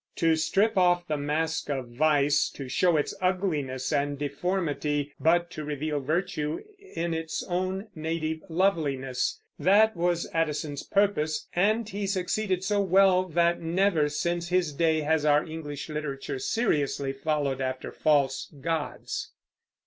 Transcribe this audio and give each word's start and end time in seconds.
To 0.15 0.35
strip 0.35 0.79
off 0.79 1.07
the 1.07 1.15
mask 1.15 1.69
of 1.69 1.89
vice, 1.89 2.49
to 2.55 2.67
show 2.67 2.97
its 2.97 3.13
ugliness 3.21 3.93
and 3.93 4.17
deformity, 4.17 5.13
but 5.19 5.51
to 5.51 5.63
reveal 5.63 5.99
virtue 5.99 6.63
in 6.95 7.13
its 7.13 7.43
own 7.43 7.85
native 7.93 8.39
loveliness, 8.49 9.39
that 9.59 9.95
was 9.95 10.27
Addison's 10.33 10.81
purpose; 10.81 11.47
and 11.53 11.87
he 11.87 12.07
succeeded 12.07 12.63
so 12.63 12.81
well 12.81 13.25
that 13.25 13.61
never, 13.61 14.09
since 14.09 14.47
his 14.49 14.73
day, 14.73 15.01
has 15.01 15.23
our 15.23 15.45
English 15.45 15.87
literature 15.87 16.39
seriously 16.39 17.13
followed 17.13 17.61
after 17.61 17.91
false 17.91 18.51
gods. 18.59 19.31